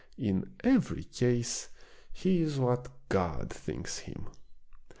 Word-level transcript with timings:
In 0.17 0.49
every 0.63 1.03
case 1.03 1.69
he 2.11 2.41
is 2.41 2.57
what 2.57 2.87
God 3.07 3.51
thinks 3.51 3.99
him. 3.99 4.29